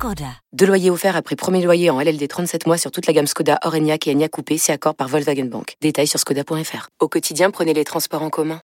[0.00, 0.32] Skoda.
[0.54, 3.58] Deux loyers offerts après premier loyer en LLD 37 mois sur toute la gamme Skoda,
[3.64, 5.74] Orenia et Enya Coupé, c'est accord par Volkswagen Bank.
[5.82, 6.88] Détails sur skoda.fr.
[7.00, 8.62] Au quotidien, prenez les transports en commun.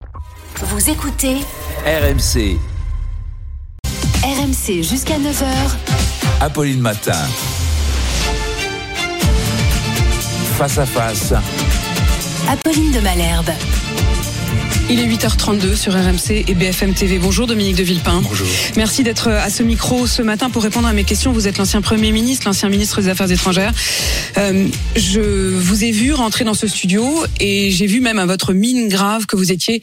[0.58, 1.38] Vous écoutez
[1.86, 2.58] RMC,
[4.26, 5.46] RMC jusqu'à 9h.
[6.42, 7.26] Apolline Matin.
[10.58, 11.34] Face à face,
[12.50, 13.52] Apolline de Malherbe.
[14.90, 17.18] Il est 8h32 sur RMC et BFM TV.
[17.18, 18.22] Bonjour Dominique de Villepin.
[18.22, 18.48] Bonjour.
[18.76, 21.32] Merci d'être à ce micro ce matin pour répondre à mes questions.
[21.32, 23.74] Vous êtes l'ancien Premier ministre, l'ancien ministre des Affaires étrangères.
[24.38, 25.22] Euh, je
[25.56, 29.26] vous ai vu rentrer dans ce studio et j'ai vu même à votre mine grave
[29.28, 29.82] que vous étiez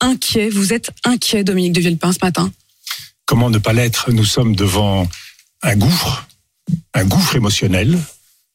[0.00, 0.48] inquiet.
[0.48, 2.50] Vous êtes inquiet, Dominique de Villepin, ce matin.
[3.26, 4.10] comment ne pas l'être?
[4.10, 5.08] Nous sommes devant
[5.62, 6.26] un gouffre,
[6.94, 7.98] un gouffre émotionnel,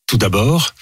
[0.08, 0.74] tout d'abord.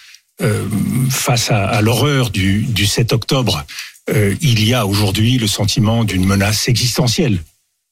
[0.42, 0.67] Euh,
[1.09, 3.64] face à, l'horreur du, du 7 octobre,
[4.09, 7.44] euh, il y a aujourd'hui le sentiment d'une menace existentielle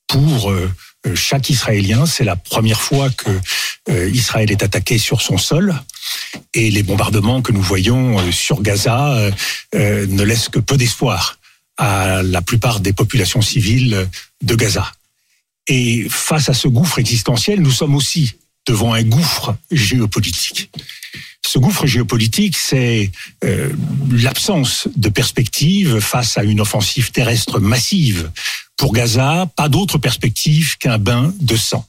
[0.07, 0.69] pour euh,
[1.13, 2.05] chaque Israélien.
[2.07, 3.29] C'est la première fois que
[4.11, 5.73] Israël est attaqué sur son sol.
[6.53, 9.31] Et les bombardements que nous voyons sur Gaza
[9.73, 11.39] ne laissent que peu d'espoir
[11.77, 14.07] à la plupart des populations civiles
[14.43, 14.91] de Gaza.
[15.67, 18.35] Et face à ce gouffre existentiel, nous sommes aussi
[18.67, 20.69] devant un gouffre géopolitique.
[21.51, 23.09] Ce gouffre géopolitique, c'est
[23.43, 23.71] euh,
[24.11, 28.29] l'absence de perspective face à une offensive terrestre massive.
[28.77, 31.87] Pour Gaza, pas d'autre perspective qu'un bain de sang.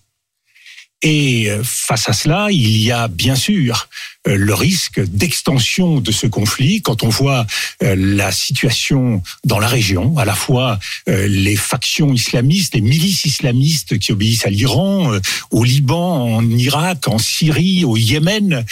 [1.02, 3.90] Et euh, face à cela, il y a bien sûr
[4.26, 7.46] euh, le risque d'extension de ce conflit quand on voit
[7.82, 14.12] la situation dans la région, à la fois les factions islamistes, les milices islamistes qui
[14.12, 15.12] obéissent à l'Iran,
[15.50, 18.64] au Liban, en Irak, en Syrie, au Yémen,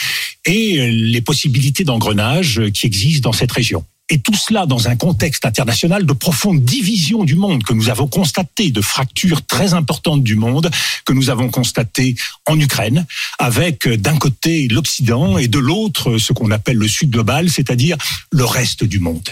[0.49, 3.85] et euh, les possibilités d'engrenage euh, qui existent dans cette région.
[4.11, 8.07] Et tout cela dans un contexte international de profonde division du monde que nous avons
[8.07, 10.71] constaté, de fractures très importantes du monde
[11.05, 12.17] que nous avons constaté
[12.47, 13.05] en Ukraine,
[13.39, 17.99] avec euh, d'un côté l'Occident et de l'autre ce qu'on appelle le Sud global, c'est-à-dire
[18.33, 19.29] le reste du monde.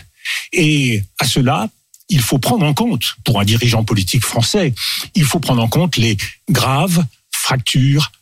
[0.52, 1.70] Et à cela,
[2.10, 4.74] il faut prendre en compte, pour un dirigeant politique français,
[5.14, 6.18] il faut prendre en compte les
[6.50, 8.12] graves fractures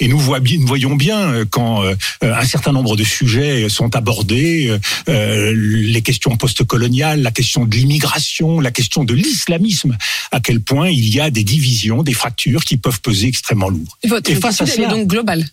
[0.00, 4.78] Et nous, voyons bien euh, quand euh, un certain nombre de sujets sont abordés, euh,
[5.08, 9.96] euh, les questions postcoloniales, la question de l'immigration, la question de l'islamisme,
[10.32, 13.98] à quel point il y a des divisions, des fractures qui peuvent peser extrêmement lourd.
[14.06, 15.44] Votre Et face à cela- donc globale.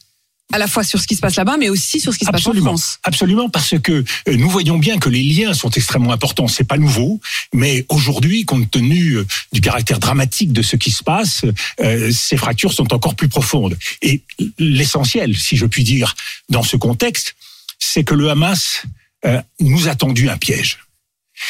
[0.54, 2.32] À la fois sur ce qui se passe là-bas, mais aussi sur ce qui se
[2.32, 3.00] passe en France.
[3.04, 6.48] absolument, parce que euh, nous voyons bien que les liens sont extrêmement importants.
[6.48, 7.20] C'est pas nouveau,
[7.54, 11.42] mais aujourd'hui, compte tenu euh, du caractère dramatique de ce qui se passe,
[11.82, 13.78] euh, ces fractures sont encore plus profondes.
[14.02, 14.22] Et
[14.58, 16.16] l'essentiel, si je puis dire,
[16.50, 17.36] dans ce contexte,
[17.80, 18.84] c'est que le Hamas
[19.26, 20.80] euh, nous a tendu un piège.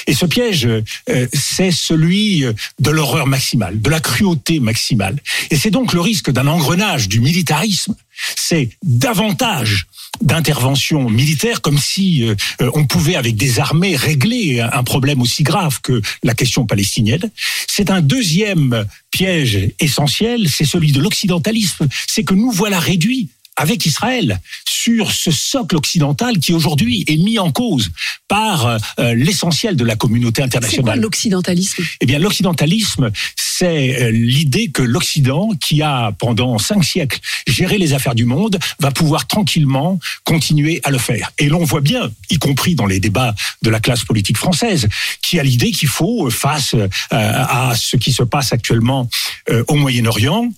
[0.05, 5.17] Et ce piège, euh, c'est celui euh, de l'horreur maximale, de la cruauté maximale.
[5.51, 7.95] Et c'est donc le risque d'un engrenage du militarisme.
[8.35, 9.87] C'est davantage
[10.21, 12.35] d'intervention militaire, comme si euh,
[12.73, 17.29] on pouvait avec des armées régler un problème aussi grave que la question palestinienne.
[17.67, 21.87] C'est un deuxième piège essentiel, c'est celui de l'occidentalisme.
[22.07, 27.39] C'est que nous voilà réduits avec Israël sur ce socle occidental qui aujourd'hui est mis
[27.39, 27.91] en cause
[28.27, 30.99] par euh, l'essentiel de la communauté C'est quoi internationale.
[31.01, 31.83] l'occidentalisme?
[31.99, 37.93] Eh bien, l'occidentalisme, c'est euh, l'idée que l'Occident, qui a pendant cinq siècles géré les
[37.93, 41.31] affaires du monde, va pouvoir tranquillement continuer à le faire.
[41.39, 44.87] Et l'on voit bien, y compris dans les débats de la classe politique française,
[45.21, 49.09] qui a l'idée qu'il faut, euh, face euh, à ce qui se passe actuellement
[49.49, 50.49] euh, au Moyen-Orient,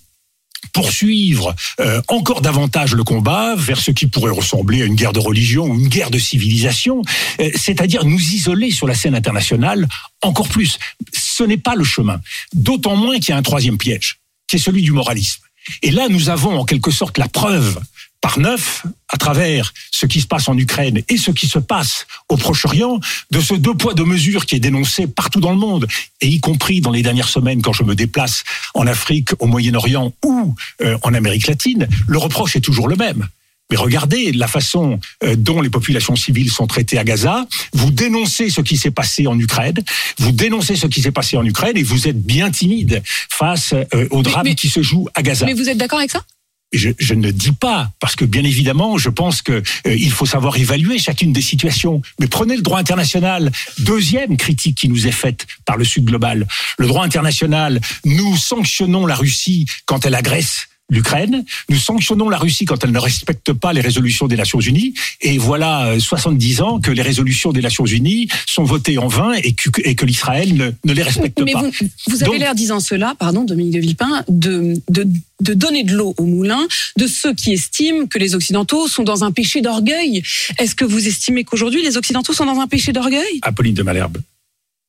[0.74, 5.20] poursuivre euh, encore davantage le combat vers ce qui pourrait ressembler à une guerre de
[5.20, 7.02] religion ou une guerre de civilisation,
[7.40, 9.88] euh, c'est-à-dire nous isoler sur la scène internationale
[10.22, 10.78] encore plus.
[11.14, 12.20] Ce n'est pas le chemin.
[12.54, 15.42] D'autant moins qu'il y a un troisième piège, qui est celui du moralisme.
[15.82, 17.80] Et là, nous avons en quelque sorte la preuve
[18.22, 22.06] par neuf, à travers ce qui se passe en Ukraine et ce qui se passe
[22.28, 23.00] au Proche-Orient,
[23.32, 25.88] de ce deux poids deux mesures qui est dénoncé partout dans le monde,
[26.22, 28.44] et y compris dans les dernières semaines quand je me déplace
[28.74, 33.28] en Afrique, au Moyen-Orient ou euh, en Amérique latine, le reproche est toujours le même.
[33.72, 37.46] Mais regardez la façon euh, dont les populations civiles sont traitées à Gaza.
[37.74, 39.78] Vous dénoncez ce qui s'est passé en Ukraine.
[40.18, 44.08] Vous dénoncez ce qui s'est passé en Ukraine et vous êtes bien timide face euh,
[44.10, 45.46] au drame mais- qui se joue à Gaza.
[45.46, 46.24] Mais vous êtes d'accord avec ça?
[46.72, 50.26] Je, je, ne dis pas, parce que bien évidemment, je pense que euh, il faut
[50.26, 52.02] savoir évaluer chacune des situations.
[52.20, 53.52] Mais prenez le droit international.
[53.80, 56.48] Deuxième critique qui nous est faite par le Sud global.
[56.78, 61.46] Le droit international, nous sanctionnons la Russie quand elle agresse l'Ukraine.
[61.70, 64.94] Nous sanctionnons la Russie quand elle ne respecte pas les résolutions des Nations Unies.
[65.22, 69.54] Et voilà 70 ans que les résolutions des Nations Unies sont votées en vain et
[69.54, 71.62] que, et que l'Israël ne, ne, les respecte Mais pas.
[71.62, 71.72] Vous,
[72.08, 75.08] vous avez l'air, disant cela, pardon, Dominique de Villepin, de, de,
[75.42, 79.24] de donner de l'eau au moulin de ceux qui estiment que les Occidentaux sont dans
[79.24, 80.24] un péché d'orgueil.
[80.58, 83.40] Est-ce que vous estimez qu'aujourd'hui les Occidentaux sont dans un péché d'orgueil?
[83.42, 84.18] Apolline de Malherbe,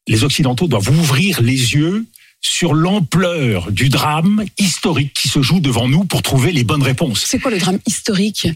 [0.09, 2.05] les Occidentaux doivent ouvrir les yeux
[2.41, 7.25] sur l'ampleur du drame historique qui se joue devant nous pour trouver les bonnes réponses.
[7.27, 8.49] C'est quoi le drame historique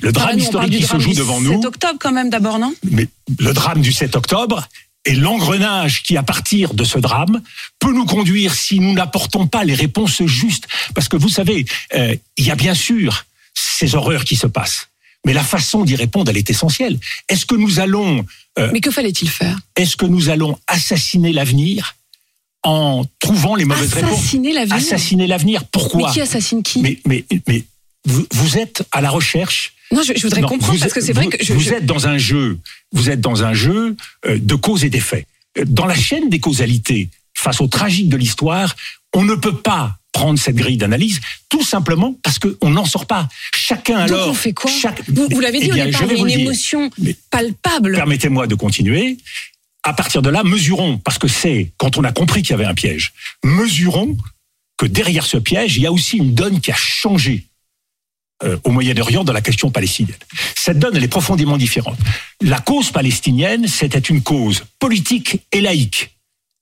[0.00, 1.60] Le drame nous, historique qui se joue devant nous.
[1.60, 2.74] 7 octobre quand même d'abord, non?
[2.90, 3.08] Mais
[3.38, 4.68] le drame du 7 octobre
[5.04, 7.42] et l'engrenage qui, à partir de ce drame,
[7.80, 10.68] peut nous conduire si nous n'apportons pas les réponses justes.
[10.94, 14.88] Parce que vous savez, euh, il y a bien sûr ces horreurs qui se passent.
[15.26, 16.98] Mais la façon d'y répondre, elle est essentielle.
[17.28, 18.24] Est-ce que nous allons...
[18.58, 19.58] Euh, Mais que fallait-il faire?
[19.76, 21.96] Est-ce que nous allons assassiner l'avenir?
[22.62, 24.70] En trouvant les mauvaises assassiner réponses.
[24.70, 24.86] L'avenir.
[24.86, 25.64] Assassiner l'avenir.
[25.64, 27.64] Pourquoi Mais qui assassine qui mais, mais, mais
[28.04, 29.74] vous, vous, êtes à la recherche.
[29.90, 31.60] Non, je, je voudrais non, comprendre parce êtes, que c'est vrai vous, que je, vous
[31.60, 31.74] je...
[31.74, 32.58] êtes dans un jeu.
[32.92, 35.26] Vous êtes dans un jeu euh, de cause et d'effet.
[35.66, 38.74] Dans la chaîne des causalités, face au tragique de l'histoire,
[39.14, 43.28] on ne peut pas prendre cette grille d'analyse, tout simplement parce qu'on n'en sort pas.
[43.54, 44.28] Chacun Donc alors.
[44.28, 46.90] on fait quoi chaque, Vous, vous l'avez dit eh bien, il y a une émotion
[47.30, 47.94] palpable.
[47.94, 49.16] Permettez-moi de continuer
[49.82, 52.64] à partir de là, mesurons, parce que c'est quand on a compris qu'il y avait
[52.64, 53.12] un piège,
[53.44, 54.16] mesurons
[54.76, 57.46] que derrière ce piège, il y a aussi une donne qui a changé
[58.44, 60.16] euh, au Moyen-Orient dans la question palestinienne.
[60.56, 61.98] Cette donne, elle est profondément différente.
[62.40, 66.10] La cause palestinienne, c'était une cause politique et laïque.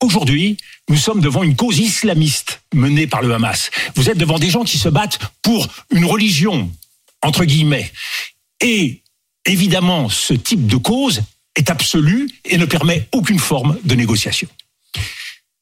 [0.02, 0.56] Aujourd'hui,
[0.88, 3.70] nous sommes devant une cause islamiste menée par le Hamas.
[3.96, 6.70] Vous êtes devant des gens qui se battent pour une religion,
[7.22, 7.90] entre guillemets.
[8.60, 9.02] Et
[9.44, 11.22] évidemment, ce type de cause
[11.56, 14.48] est absolu et ne permet aucune forme de négociation.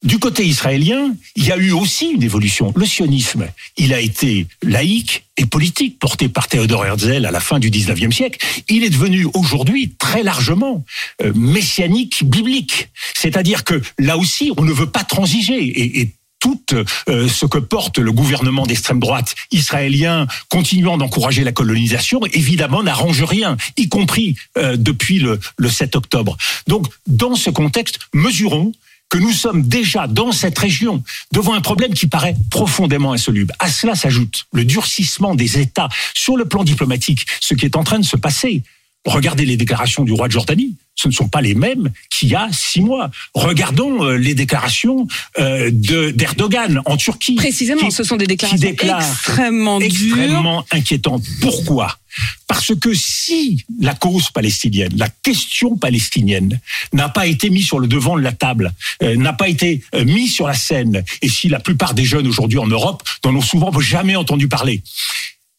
[0.01, 2.71] Du côté israélien, il y a eu aussi une évolution.
[2.73, 7.59] Le sionisme, il a été laïque et politique, porté par Théodore Herzl à la fin
[7.59, 8.39] du 19e siècle.
[8.69, 10.85] Il est devenu aujourd'hui très largement
[11.21, 12.87] euh, messianique biblique.
[13.13, 15.99] C'est-à-dire que là aussi, on ne veut pas transiger.
[15.99, 22.21] Et tout euh, ce que porte le gouvernement d'extrême droite israélien, continuant d'encourager la colonisation,
[22.33, 26.37] évidemment n'arrange rien, y compris euh, depuis le, le 7 octobre.
[26.67, 28.71] Donc, dans ce contexte, mesurons
[29.09, 33.53] que nous sommes déjà dans cette région devant un problème qui paraît profondément insoluble.
[33.59, 37.83] À cela s'ajoute le durcissement des États sur le plan diplomatique, ce qui est en
[37.83, 38.63] train de se passer.
[39.05, 40.75] Regardez les déclarations du roi de Jordanie.
[41.01, 43.09] Ce ne sont pas les mêmes qu'il y a six mois.
[43.33, 45.07] Regardons euh, les déclarations
[45.39, 47.35] euh, d'Erdogan en Turquie.
[47.35, 50.17] Précisément, qui, ce sont des déclarations extrêmement dures.
[50.17, 51.23] Extrêmement inquiétantes.
[51.39, 51.97] Pourquoi?
[52.47, 56.59] Parce que si la cause palestinienne, la question palestinienne
[56.91, 60.03] n'a pas été mise sur le devant de la table, euh, n'a pas été euh,
[60.03, 63.41] mise sur la scène, et si la plupart des jeunes aujourd'hui en Europe n'en ont
[63.41, 64.83] souvent jamais entendu parler,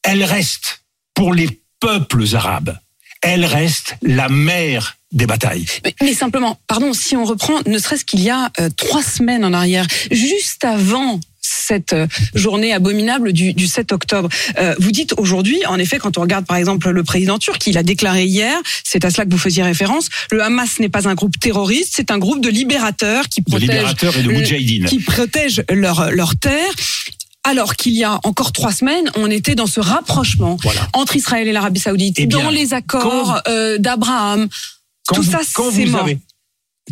[0.03, 0.83] elle reste
[1.15, 2.77] pour les peuples arabes,
[3.23, 5.67] elle reste la mère des batailles.
[5.85, 9.45] Mais, mais, simplement, pardon, si on reprend, ne serait-ce qu'il y a euh, trois semaines
[9.45, 11.95] en arrière, juste avant cette
[12.35, 14.29] journée abominable du, du 7 octobre.
[14.59, 17.79] Euh, vous dites aujourd'hui, en effet, quand on regarde par exemple le président turc, il
[17.79, 21.15] a déclaré hier, c'est à cela que vous faisiez référence, le Hamas n'est pas un
[21.15, 25.65] groupe terroriste, c'est un groupe de libérateurs qui protègent, libérateurs et de le, qui protègent
[25.71, 26.73] leur, leur terre.
[27.43, 30.87] Alors qu'il y a encore trois semaines, on était dans ce rapprochement voilà.
[30.93, 34.49] entre Israël et l'Arabie Saoudite, eh bien, dans les accords euh, d'Abraham.
[35.09, 36.03] Tout vous, ça, c'est mort.
[36.03, 36.19] Avez,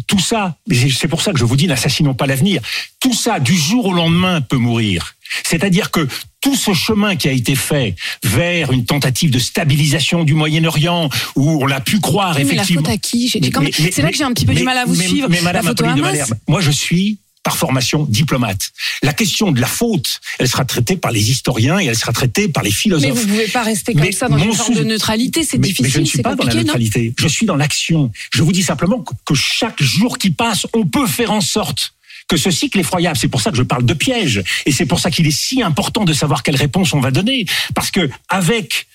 [0.06, 2.62] tout ça, c'est pour ça que je vous dis, n'assassinons pas l'avenir.
[3.00, 5.14] Tout ça, du jour au lendemain, peut mourir.
[5.44, 6.06] C'est-à-dire que
[6.40, 11.62] tout ce chemin qui a été fait vers une tentative de stabilisation du Moyen-Orient, où
[11.62, 12.82] on a pu croire oui, effectivement.
[12.82, 13.28] Mais la faute à qui?
[13.28, 15.28] C'est là que j'ai un petit peu mais, du mal à vous mais, suivre.
[15.28, 16.12] Mais Madame la Apolline de Hamas.
[16.12, 18.72] Malherbe, moi je suis par formation diplomate.
[19.02, 22.48] La question de la faute, elle sera traitée par les historiens et elle sera traitée
[22.48, 23.08] par les philosophes.
[23.08, 25.58] Mais vous ne pouvez pas rester comme mais ça dans une forme de neutralité, c'est
[25.58, 25.84] difficile.
[25.86, 28.10] Mais je ne suis pas dans la neutralité, je suis dans l'action.
[28.32, 31.94] Je vous dis simplement que chaque jour qui passe, on peut faire en sorte
[32.28, 35.00] que ce cycle effroyable, c'est pour ça que je parle de piège, et c'est pour
[35.00, 38.87] ça qu'il est si important de savoir quelle réponse on va donner, parce que avec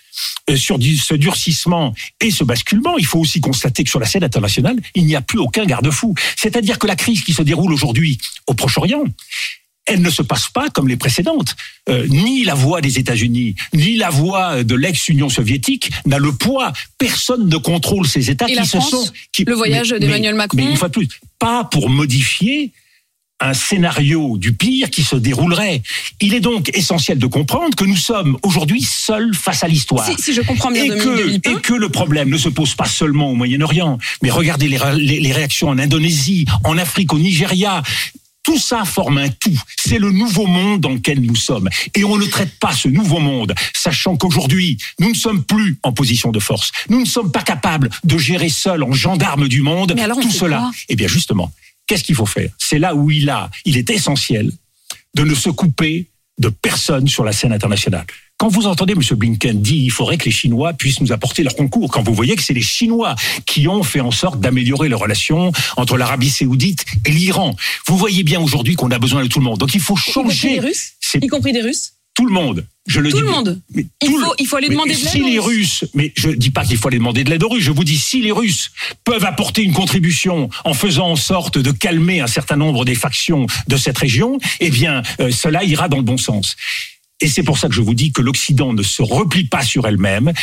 [0.56, 4.78] sur ce durcissement et ce basculement, il faut aussi constater que sur la scène internationale,
[4.96, 6.14] il n'y a plus aucun garde-fou.
[6.38, 8.18] C'est-à-dire que la crise qui se déroule aujourd'hui
[8.48, 9.04] au Proche-Orient,
[9.86, 11.56] elle ne se passe pas comme les précédentes.
[11.90, 16.72] Euh, ni la voix des États-Unis, ni la voix de l'ex-Union soviétique n'a le poids.
[16.98, 19.12] Personne ne contrôle ces États Et qui la se France, sont.
[19.34, 20.58] Qui, le voyage d'Emmanuel Macron.
[20.58, 22.72] Mais une fois de plus, pas pour modifier
[23.44, 25.82] un scénario du pire qui se déroulerait.
[26.22, 30.06] Il est donc essentiel de comprendre que nous sommes aujourd'hui seuls face à l'histoire.
[30.06, 31.52] Si, si je comprends bien et Dominique que, Villepin.
[31.52, 34.96] et que le problème ne se pose pas seulement au Moyen-Orient, mais regardez les, ré-
[34.98, 37.84] les- les réactions en Indonésie, en Afrique, au Nigeria.
[38.44, 39.58] Tout ça forme un tout.
[39.78, 41.70] C'est le nouveau monde dans lequel nous sommes.
[41.96, 45.94] Et on ne traite pas ce nouveau monde, sachant qu'aujourd'hui, nous ne sommes plus en
[45.94, 46.72] position de force.
[46.90, 50.70] Nous ne sommes pas capables de gérer seuls, en gendarmes du monde, alors, tout cela.
[50.90, 51.54] Eh bien, justement,
[51.88, 52.50] qu'est-ce qu'il faut faire?
[52.58, 54.52] C'est là où il a, il est essentiel
[55.16, 56.08] de ne se couper
[56.40, 58.06] de personne sur la scène internationale.
[58.38, 59.02] Quand vous entendez M.
[59.16, 62.36] Blinken dire il faudrait que les Chinois puissent nous apporter leur concours, quand vous voyez
[62.36, 66.84] que c'est les Chinois qui ont fait en sorte d'améliorer les relations entre l'Arabie saoudite
[67.06, 67.56] et l'Iran,
[67.88, 69.60] vous voyez bien aujourd'hui qu'on a besoin de tout le monde.
[69.60, 70.94] Donc il faut Y compris changer des Russes?
[71.22, 71.93] Y compris des Russes?
[72.14, 72.66] Tout le monde.
[72.86, 73.22] Je le Tout dis.
[73.24, 73.62] le monde.
[73.74, 75.80] Mais Il tout le- faut- il faut aller demander de Si l'aide aux les Russes.
[75.80, 77.86] Russes, mais je dis pas qu'il faut aller demander de l'aide aux Russes, je vous
[77.86, 78.72] dis si les Russes
[79.06, 83.48] peuvent apporter une contribution en faisant en sorte de calmer un certain nombre des factions
[83.68, 86.56] de cette région, eh bien, euh, cela ira dans le bon sens.
[87.22, 89.88] Et c'est pour ça que je vous dis que l'Occident ne se replie pas sur
[89.88, 90.34] elle-même.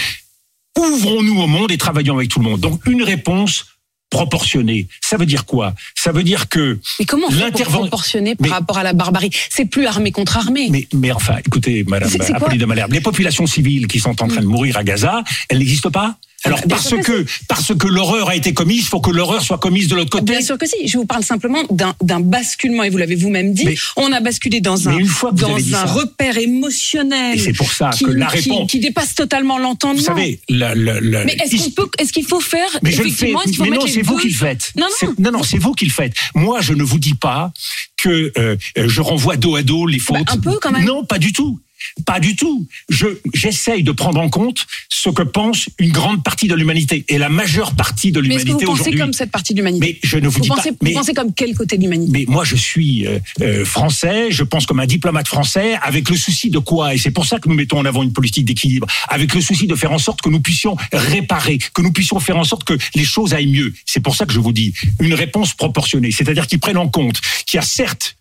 [0.79, 2.61] Ouvrons-nous au monde et travaillons avec tout le monde.
[2.61, 3.67] Donc, une réponse
[4.11, 4.87] proportionnée.
[5.01, 5.75] Ça veut dire quoi?
[5.95, 8.83] Ça veut dire que Mais comment on fait pour L'interven- proportionner par Mais- rapport à
[8.83, 9.31] la barbarie?
[9.49, 10.69] C'est plus armée contre armée.
[10.71, 14.41] Mais, mais enfin, écoutez, Madame Apolline de Malherbe, les populations civiles qui sont en train
[14.41, 16.17] de mourir à Gaza, elles n'existent pas?
[16.45, 19.59] Alors parce que que parce que l'horreur a été commise, il faut que l'horreur soit
[19.59, 20.25] commise de l'autre côté.
[20.25, 20.89] Bien sûr que si.
[20.89, 23.65] Je vous parle simplement d'un d'un basculement, et vous l'avez vous-même dit.
[23.67, 24.97] Mais- on a basculé dans un,
[25.33, 27.39] dans un ça- repère émotionnel.
[27.41, 29.99] C'est pour ça qui, que la réponse- qui dépasse totalement l'entendement.
[30.01, 33.03] Vous savez, la, la, la- Mais est-ce qu'on peut, est-ce qu'il faut faire Mais je
[33.03, 33.33] le fais.
[33.61, 34.73] Mais non, c'est vous qui le faites.
[34.77, 35.15] Non, non.
[35.19, 36.15] Non, non, c'est vous qui le faites.
[36.35, 37.53] Moi, je ne vous dis pas
[37.97, 40.17] que euh, euh, je renvoie dos à dos les fautes.
[40.27, 40.85] Bah, un peu, quand même.
[40.85, 41.61] Non, pas du tout.
[42.07, 42.67] Pas du tout.
[42.89, 47.19] Je j'essaye de prendre en compte ce que pense une grande partie de l'humanité et
[47.19, 49.01] la majeure partie de Mais est-ce que l'humanité vous pensez aujourd'hui.
[49.01, 50.77] comme cette partie de l'humanité Mais je ne vous, vous dis pensez, pas.
[50.83, 54.31] Mais, vous pensez comme quel côté de l'humanité mais moi, je suis euh, euh, français.
[54.31, 56.95] Je pense comme un diplomate français, avec le souci de quoi?
[56.95, 59.67] Et c'est pour ça que nous mettons en avant une politique d'équilibre, avec le souci
[59.67, 62.77] de faire en sorte que nous puissions réparer, que nous puissions faire en sorte que
[62.95, 63.73] les choses aillent mieux.
[63.87, 67.21] C'est pour ça que je vous dis une réponse proportionnée, c'est-à-dire qui prenne en compte
[67.47, 68.17] qu'il y a certes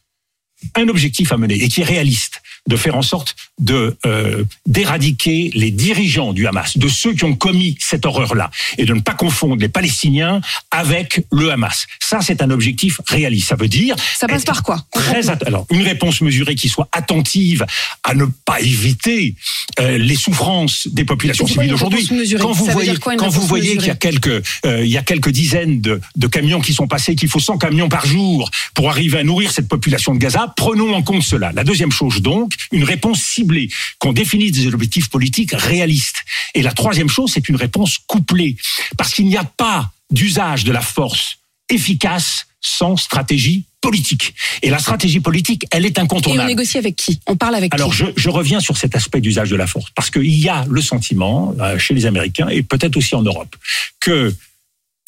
[0.76, 5.52] un objectif à mener et qui est réaliste de faire en sorte de euh, d'éradiquer
[5.54, 9.14] les dirigeants du Hamas, de ceux qui ont commis cette horreur-là, et de ne pas
[9.14, 10.40] confondre les Palestiniens
[10.72, 11.88] avec le Hamas.
[12.00, 13.50] Ça, c'est un objectif réaliste.
[13.50, 17.66] Ça veut dire Ça passe par quoi Très alors une réponse mesurée qui soit attentive
[18.04, 19.36] à ne pas éviter
[19.80, 22.08] euh, les souffrances des populations civiles aujourd'hui.
[22.40, 24.98] Quand vous Ça voyez, quoi, quand vous voyez qu'il y a quelques euh, il y
[24.98, 28.50] a quelques dizaines de, de camions qui sont passés, qu'il faut 100 camions par jour
[28.74, 31.52] pour arriver à nourrir cette population de Gaza, prenons en compte cela.
[31.54, 36.24] La deuxième chose donc, une réponse ciblée, qu'on définisse des objectifs politiques réalistes.
[36.56, 38.56] Et la troisième chose, c'est une réponse couplée,
[38.98, 41.38] parce qu'il n'y a pas d'usage de la force
[41.70, 44.34] efficace sans stratégie politique.
[44.62, 46.50] Et la stratégie politique, elle est Et on incontournable.
[46.50, 47.20] négocie avec qui?
[47.28, 47.98] On parle avec Alors qui?
[47.98, 50.82] je, je reviens sur cet aspect d'usage de la force, parce qu'il y a le
[50.82, 53.56] sentiment euh, chez les Américains et peut-être aussi en Europe
[54.02, 54.36] que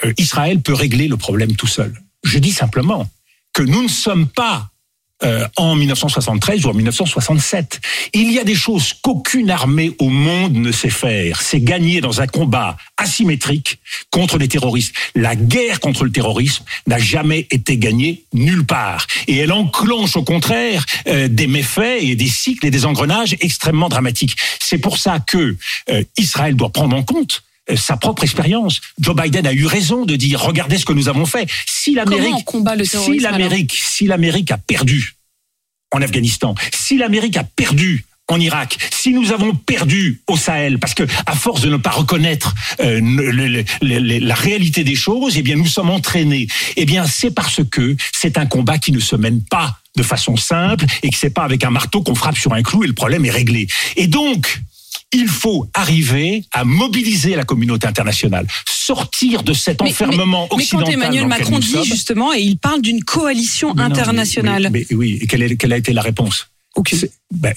[0.05, 2.01] euh, Israël peut régler le problème tout seul.
[2.23, 3.09] Je dis simplement
[3.53, 4.70] que nous ne sommes pas
[5.23, 7.79] euh, en 1973 ou en 1967.
[8.13, 11.41] Il y a des choses qu'aucune armée au monde ne sait faire.
[11.41, 14.95] C'est gagner dans un combat asymétrique contre les terroristes.
[15.15, 19.07] La guerre contre le terrorisme n'a jamais été gagnée nulle part.
[19.27, 23.89] Et elle enclenche au contraire euh, des méfaits et des cycles et des engrenages extrêmement
[23.89, 24.35] dramatiques.
[24.59, 25.55] C'est pour ça que
[25.89, 27.43] euh, Israël doit prendre en compte
[27.75, 28.81] sa propre expérience.
[28.99, 31.49] Joe Biden a eu raison de dire regardez ce que nous avons fait.
[31.67, 35.15] Si l'Amérique on combat le si l'Amérique, si l'Amérique a perdu
[35.91, 40.93] en Afghanistan, si l'Amérique a perdu en Irak, si nous avons perdu au Sahel, parce
[40.93, 45.33] que à force de ne pas reconnaître euh, le- le- le- la réalité des choses,
[45.37, 46.47] eh bien nous sommes entraînés.
[46.77, 50.37] Eh bien c'est parce que c'est un combat qui ne se mène pas de façon
[50.37, 52.93] simple et que c'est pas avec un marteau qu'on frappe sur un clou et le
[52.93, 53.67] problème est réglé.
[53.97, 54.61] Et donc
[55.13, 60.65] il faut arriver à mobiliser la communauté internationale, sortir de cet Mais- enfermement mais, mais
[60.65, 60.93] quand occidental.
[60.93, 61.83] Emmanuel Macron dit sommes.
[61.85, 64.69] justement, et il parle d'une coalition Mais internationale.
[64.71, 66.47] Mais, mais oui, et quelle, est- quelle a été la réponse.
[66.89, 67.53] C'est- ben,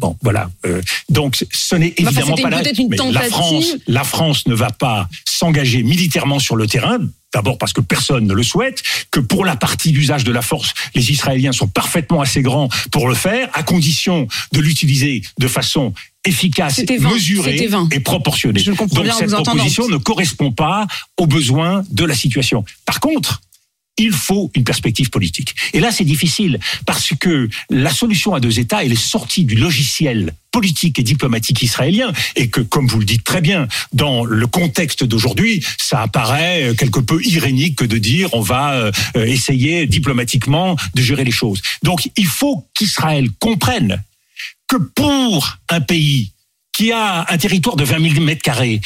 [0.00, 0.50] bon, voilà.
[0.66, 3.22] Euh, donc, ce n'est évidemment pas la, une mais la.
[3.22, 3.66] France.
[3.86, 6.98] La France ne va pas s'engager militairement sur le terrain.
[7.32, 10.72] D'abord parce que personne ne le souhaite, que pour la partie d'usage de la force,
[10.94, 15.92] les Israéliens sont parfaitement assez grands pour le faire, à condition de l'utiliser de façon
[16.28, 18.60] efficace, mesurée et proportionnée.
[18.60, 19.52] Je comprends Donc bien en cette entendant.
[19.52, 22.64] proposition ne correspond pas aux besoins de la situation.
[22.84, 23.40] Par contre,
[23.98, 25.54] il faut une perspective politique.
[25.72, 29.56] Et là, c'est difficile parce que la solution à deux États, elle est sortie du
[29.56, 34.46] logiciel politique et diplomatique israélien et que, comme vous le dites très bien, dans le
[34.46, 41.02] contexte d'aujourd'hui, ça apparaît quelque peu irénique de dire on va euh, essayer diplomatiquement de
[41.02, 41.60] gérer les choses.
[41.82, 44.02] Donc, il faut qu'Israël comprenne
[44.68, 46.32] que pour un pays
[46.72, 48.80] qui a un territoire de 20 000 mètres carrés,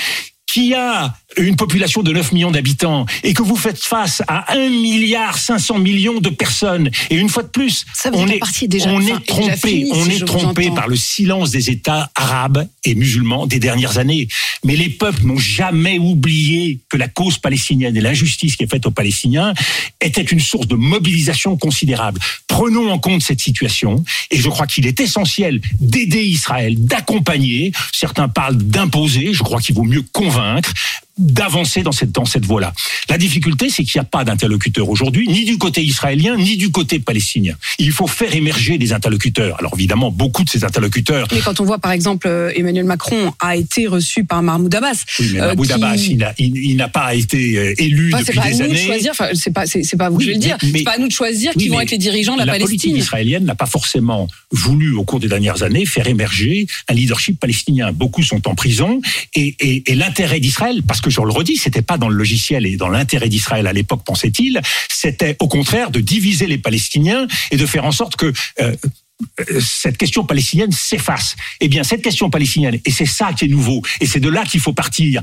[0.52, 4.68] qui a une population de 9 millions d'habitants et que vous faites face à 1
[4.68, 6.90] milliard 500 millions de personnes.
[7.09, 8.38] Et une fois de plus on est,
[8.87, 13.61] on est trompé on est trompé par le silence des États arabes et musulmans des
[13.61, 14.28] dernières années.
[14.62, 18.85] Mais les peuples n'ont jamais oublié que la cause palestinienne et l'injustice qui est faite
[18.85, 19.54] aux Palestiniens
[20.02, 22.21] était une source de mobilisation considérable.
[22.47, 27.73] Prenons en compte cette situation et je crois qu'il est essentiel d'aider Israël d'accompagner.
[27.94, 30.72] Certains parlent d'imposer je crois qu'il vaut mieux convaincre convaincre
[31.19, 32.73] d'avancer dans cette, dans cette voie-là.
[33.09, 36.71] La difficulté, c'est qu'il n'y a pas d'interlocuteur aujourd'hui, ni du côté israélien, ni du
[36.71, 37.54] côté palestinien.
[37.78, 39.59] Il faut faire émerger des interlocuteurs.
[39.59, 41.28] Alors évidemment, beaucoup de ces interlocuteurs...
[41.33, 45.04] Mais quand on voit, par exemple, euh, Emmanuel Macron a été reçu par Mahmoud Abbas...
[45.19, 45.97] Oui, mais Mahmoud euh, Abbas,
[46.38, 48.62] il n'a pas été euh, élu enfin, depuis des années...
[48.62, 50.40] C'est pas à nous de choisir, c'est pas, c'est, pas vous que je vais le
[50.40, 52.52] dire, c'est pas à nous de choisir qui vont être les dirigeants de la, la
[52.52, 52.78] Palestine.
[52.78, 56.95] La politique israélienne n'a pas forcément voulu, au cours des dernières années, faire émerger un
[56.95, 57.92] leadership palestinien.
[57.92, 59.00] Beaucoup sont en prison,
[59.35, 62.66] et, et, et l'intérêt d'Israël, parce que je le redis, c'était pas dans le logiciel
[62.66, 67.56] et dans l'intérêt d'Israël à l'époque, pensait-il, c'était au contraire de diviser les Palestiniens et
[67.56, 68.75] de faire en sorte que euh,
[69.61, 71.37] cette question palestinienne s'efface.
[71.61, 74.44] Eh bien, cette question palestinienne, et c'est ça qui est nouveau, et c'est de là
[74.44, 75.23] qu'il faut partir,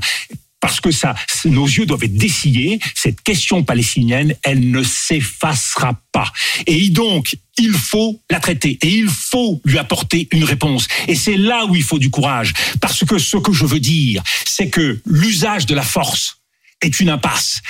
[0.60, 1.14] parce que ça,
[1.46, 6.30] nos yeux doivent être dessillés, cette question palestinienne, elle ne s'effacera pas.
[6.66, 10.86] Et donc, il faut la traiter et il faut lui apporter une réponse.
[11.08, 12.52] Et c'est là où il faut du courage.
[12.80, 16.38] Parce que ce que je veux dire, c'est que l'usage de la force
[16.82, 17.60] est une impasse.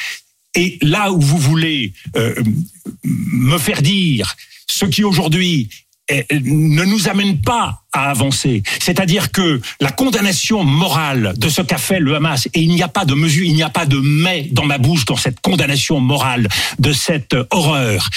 [0.55, 2.35] Et là où vous voulez euh,
[3.05, 5.69] me faire dire ce qui aujourd'hui
[6.31, 8.63] ne nous amène pas à avancer.
[8.81, 12.89] C'est-à-dire que la condamnation morale de ce qu'a fait le Hamas, et il n'y a
[12.89, 16.01] pas de mesure, il n'y a pas de mais dans ma bouche dans cette condamnation
[16.01, 16.49] morale
[16.79, 18.09] de cette horreur,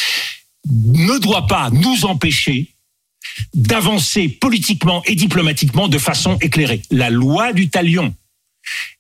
[0.70, 2.70] ne doit pas nous empêcher
[3.54, 6.82] d'avancer politiquement et diplomatiquement de façon éclairée.
[6.92, 8.14] La loi du talion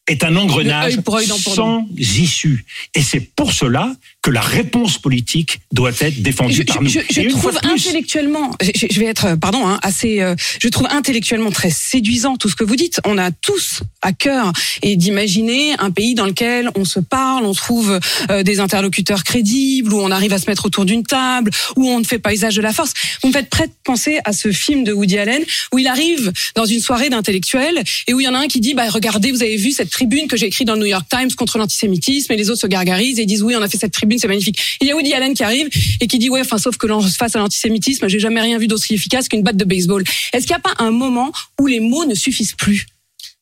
[0.07, 0.99] est un engrenage
[1.37, 2.65] sans issue.
[2.93, 6.89] Et c'est pour cela que la réponse politique doit être défendue je, par nous.
[6.89, 11.69] Je, je trouve intellectuellement, je, vais être, pardon, hein, assez, euh, je trouve intellectuellement très
[11.69, 12.99] séduisant tout ce que vous dites.
[13.05, 17.53] On a tous à cœur et d'imaginer un pays dans lequel on se parle, on
[17.53, 21.87] trouve euh, des interlocuteurs crédibles, où on arrive à se mettre autour d'une table, où
[21.87, 22.93] on ne fait pas usage de la force.
[23.21, 26.31] Vous me faites prêt de penser à ce film de Woody Allen où il arrive
[26.55, 29.31] dans une soirée d'intellectuels et où il y en a un qui dit, bah regardez,
[29.31, 32.31] vous avez vu cette tribune que j'ai écrite dans le New York Times contre l'antisémitisme
[32.33, 34.77] et les autres se gargarisent et disent oui, on a fait cette tribune c'est magnifique.
[34.81, 35.69] Il y a Woody Allen qui arrive
[36.01, 38.95] et qui dit ouais, enfin sauf que face à l'antisémitisme, j'ai jamais rien vu d'aussi
[38.95, 40.03] efficace qu'une batte de baseball.
[40.33, 42.87] Est-ce qu'il n'y a pas un moment où les mots ne suffisent plus?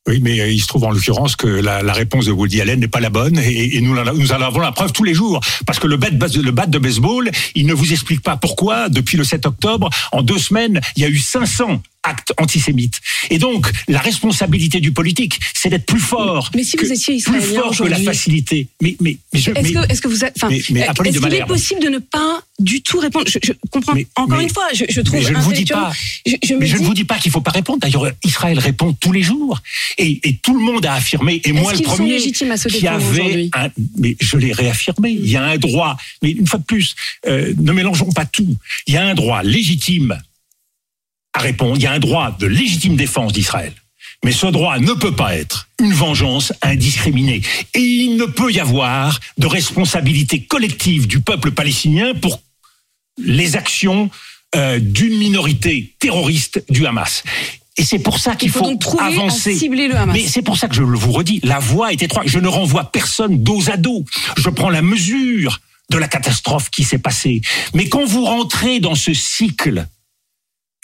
[0.08, 2.88] Oui, mais euh, il se trouve en l'occurrence que la, réponse de Woody Allen n'est
[2.88, 5.40] pas la bonne et, et nous, nous en avons la preuve tous les jours.
[5.68, 9.16] Parce que le bat, le bat de baseball, il ne vous explique pas pourquoi, depuis
[9.16, 13.00] le 7 octobre, en deux semaines, il y a eu 500 actes antisémites.
[13.30, 16.50] Et donc, la responsabilité du politique, c'est d'être plus fort.
[16.56, 18.68] Mais si que, vous étiez plus fort que la facilité.
[18.82, 20.78] Mais, mais, mais est-ce que, est-ce que vous êtes, enfin, est-ce qu'il
[21.34, 23.26] est possible de ne pas du tout répondre?
[23.28, 23.94] Je, je, comprends.
[23.94, 25.20] Mais, Encore une fois, je, je trouve.
[25.20, 25.92] Mais je ne vous dis pas.
[26.26, 27.80] Je, je mais je ne vous dis pas qu'il faut pas répondre.
[27.80, 29.62] D'ailleurs, Israël répond tous les jours,
[29.98, 31.42] et, et tout le monde a affirmé.
[31.44, 35.12] Et moi, le premier, sont légitimes à se qui avait un, mais je l'ai réaffirmé.
[35.12, 35.98] Il y a un droit.
[36.22, 36.96] Mais une fois de plus,
[37.28, 38.56] euh, ne mélangeons pas tout.
[38.88, 40.18] Il y a un droit légitime
[41.76, 43.74] Il y a un droit de légitime défense d'Israël.
[44.24, 47.42] Mais ce droit ne peut pas être une vengeance indiscriminée.
[47.74, 52.40] Et il ne peut y avoir de responsabilité collective du peuple palestinien pour
[53.18, 54.10] les actions
[54.56, 57.24] euh, d'une minorité terroriste du Hamas.
[57.78, 59.56] Et c'est pour ça qu'il faut, faut, donc trouver avancer.
[59.56, 60.14] À cibler le Hamas.
[60.14, 62.28] Mais c'est pour ça que je vous redis, la voie est étroite.
[62.28, 64.06] Je ne renvoie personne dos à dos.
[64.38, 67.42] Je prends la mesure de la catastrophe qui s'est passée.
[67.74, 69.88] Mais quand vous rentrez dans ce cycle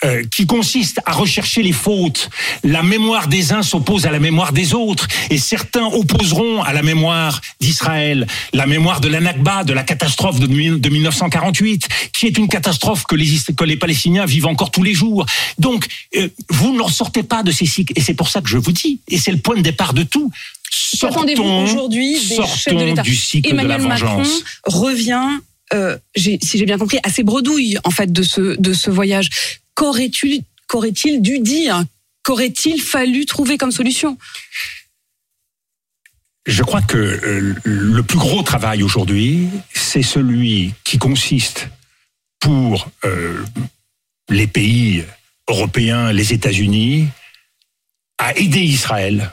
[0.04, 2.30] euh, qui consiste à rechercher les fautes.
[2.62, 6.82] La mémoire des uns s'oppose à la mémoire des autres, et certains opposeront à la
[6.82, 12.46] mémoire d'Israël la mémoire de l'Anakba, de la catastrophe de, de 1948, qui est une
[12.46, 15.26] catastrophe que les, que les Palestiniens vivent encore tous les jours.
[15.58, 18.58] Donc, euh, vous n'en sortez pas de ces cycles, et c'est pour ça que je
[18.58, 20.30] vous dis, et c'est le point de départ de tout.
[20.70, 21.26] Sortons
[21.64, 24.22] aujourd'hui des chefs de l'État du cycle Emmanuel de la Macron
[24.64, 25.40] revient.
[25.74, 29.28] Euh, si j'ai bien compris, assez bredouille en fait de ce de ce voyage
[29.78, 31.84] qu'aurait-il dû dire?
[32.24, 34.18] Qu'aurait-il fallu trouver comme solution?
[36.46, 41.68] Je crois que euh, le plus gros travail aujourd'hui, c'est celui qui consiste
[42.40, 43.44] pour euh,
[44.30, 45.04] les pays
[45.48, 47.08] européens, les États-Unis,
[48.18, 49.32] à aider Israël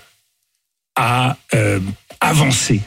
[0.95, 1.79] à euh,
[2.19, 2.81] avancer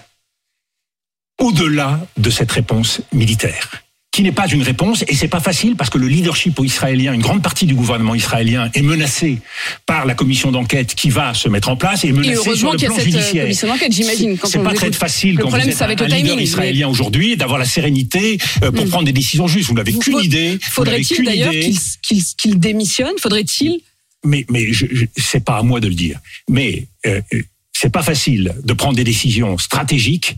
[1.39, 3.88] au-delà de cette réponse militaire
[4.19, 7.21] qui n'est pas une réponse et c'est pas facile parce que le leadership israélien, une
[7.21, 9.39] grande partie du gouvernement israélien est menacé
[9.87, 12.73] par la commission d'enquête qui va se mettre en place et est menacé Et heureusement
[12.73, 13.43] sur le qu'il y a plan cette euh, judiciaire.
[13.45, 14.37] commission d'enquête, j'imagine.
[14.43, 17.37] C'est pas très facile Le quand problème, vous êtes un, le un leader israélien aujourd'hui
[17.37, 18.89] d'avoir la sérénité euh, pour Mm.
[18.89, 19.69] prendre des décisions justes.
[19.69, 20.59] Vous n'avez qu'une idée.
[20.63, 23.15] Faudrait-il d'ailleurs qu'il démissionne?
[23.23, 23.83] Faudrait-il?
[24.25, 26.19] Mais mais je, je, c'est pas à moi de le dire.
[26.51, 30.35] Mais euh, euh, c'est pas facile de prendre des décisions stratégiques.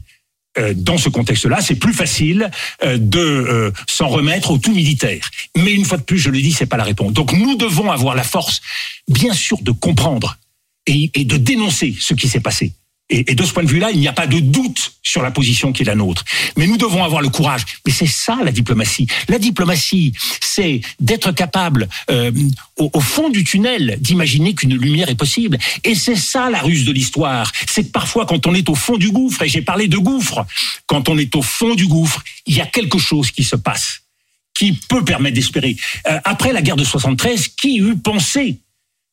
[0.59, 2.51] Euh, dans ce contexte-là, c'est plus facile
[2.83, 5.31] euh, de euh, s'en remettre au tout militaire.
[5.57, 7.13] Mais une fois de plus, je le dis, c'est pas la réponse.
[7.13, 8.61] Donc nous devons avoir la force,
[9.07, 10.39] bien sûr, de comprendre
[10.87, 12.73] et, et de dénoncer ce qui s'est passé.
[13.11, 15.31] Et, et de ce point de vue-là, il n'y a pas de doute sur la
[15.31, 16.25] position qui est la nôtre.
[16.57, 17.63] Mais nous devons avoir le courage.
[17.87, 19.07] Mais c'est ça la diplomatie.
[19.29, 22.31] La diplomatie, c'est d'être capable, euh,
[22.79, 25.59] au, au fond du tunnel, d'imaginer qu'une lumière est possible.
[25.85, 27.51] Et c'est ça la ruse de l'histoire.
[27.69, 30.47] C'est que parfois, quand on est au fond du gouffre, et j'ai parlé de gouffre,
[30.87, 34.01] quand on est au fond du gouffre, il y a quelque chose qui se passe
[34.61, 35.75] qui peut permettre d'espérer.
[36.07, 38.59] Euh, après la guerre de 73, qui eût pensé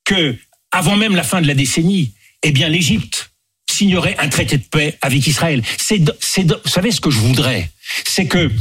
[0.04, 0.36] que,
[0.72, 2.12] avant même la fin de la décennie,
[2.44, 3.32] eh bien, l'Égypte
[3.78, 5.62] signerait un traité de paix avec Israël.
[5.78, 7.72] C'est, c'est, vous savez ce que je voudrais,
[8.06, 8.52] c'est que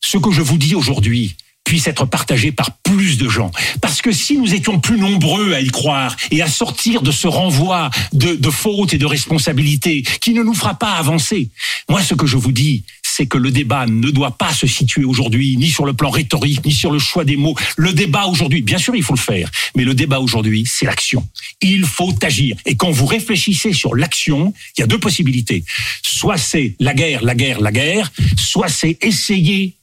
[0.00, 1.34] ce que je vous dis aujourd'hui
[1.64, 3.50] puisse être partagé par plus de gens.
[3.80, 7.26] Parce que si nous étions plus nombreux à y croire et à sortir de ce
[7.26, 11.50] renvoi de fautes et de responsabilités qui ne nous fera pas avancer,
[11.88, 12.84] moi ce que je vous dis,
[13.16, 16.62] c'est que le débat ne doit pas se situer aujourd'hui ni sur le plan rhétorique,
[16.66, 17.54] ni sur le choix des mots.
[17.78, 21.26] Le débat aujourd'hui, bien sûr, il faut le faire, mais le débat aujourd'hui, c'est l'action.
[21.62, 22.56] Il faut agir.
[22.66, 25.64] Et quand vous réfléchissez sur l'action, il y a deux possibilités.
[26.02, 29.76] Soit c'est la guerre, la guerre, la guerre, soit c'est essayer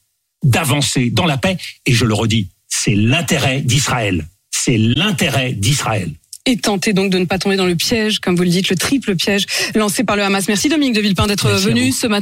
[0.43, 1.57] d'avancer dans la paix.
[1.87, 4.27] Et je le redis, c'est l'intérêt d'Israël.
[4.51, 6.11] C'est l'intérêt d'Israël.
[6.45, 8.75] et tenter donc de ne pas tomber dans le piège, comme vous le dites, le
[8.75, 10.47] triple piège lancé par le Hamas.
[10.49, 12.21] Merci Dominique de Villepin d'être venu ce matin.